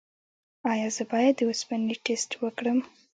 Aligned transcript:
ایا 0.71 0.87
زه 0.95 1.03
باید 1.11 1.33
د 1.37 1.41
اوسپنې 1.49 1.95
ټسټ 2.05 2.31
وکړم؟ 2.43 2.79